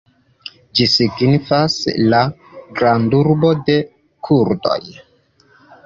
Ĝi 0.79 0.87
signifas: 0.93 1.75
la 2.15 2.23
"grandurbo 2.83 3.55
de 3.71 3.79
kurdoj". 4.29 4.85